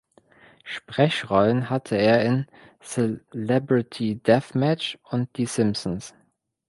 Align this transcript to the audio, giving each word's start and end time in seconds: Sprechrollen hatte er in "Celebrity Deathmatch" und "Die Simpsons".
Sprechrollen 0.65 1.69
hatte 1.69 1.95
er 1.95 2.25
in 2.25 2.47
"Celebrity 2.79 4.15
Deathmatch" 4.15 4.97
und 5.03 5.37
"Die 5.37 5.45
Simpsons". 5.45 6.15